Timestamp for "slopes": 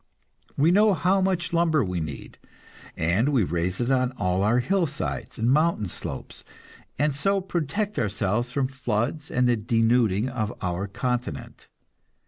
5.89-6.43